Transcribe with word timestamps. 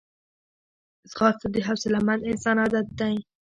ځغاسته 1.11 1.47
د 1.51 1.57
حوصلهمند 1.67 2.27
انسان 2.31 2.55
عادت 2.63 2.87
دی 2.99 3.15